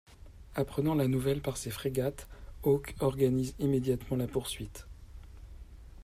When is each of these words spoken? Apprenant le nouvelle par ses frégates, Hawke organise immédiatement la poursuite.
Apprenant 0.55 0.95
le 0.95 1.05
nouvelle 1.05 1.41
par 1.43 1.57
ses 1.57 1.69
frégates, 1.69 2.27
Hawke 2.63 2.95
organise 3.01 3.53
immédiatement 3.59 4.17
la 4.17 4.25
poursuite. 4.25 4.87